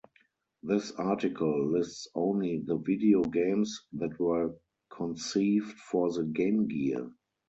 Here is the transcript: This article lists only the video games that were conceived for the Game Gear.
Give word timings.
This 0.63 0.91
article 0.93 1.63
lists 1.73 2.07
only 2.15 2.63
the 2.65 2.77
video 2.77 3.21
games 3.21 3.83
that 3.93 4.17
were 4.19 4.55
conceived 4.89 5.77
for 5.77 6.11
the 6.11 6.23
Game 6.23 6.65
Gear. 6.67 7.11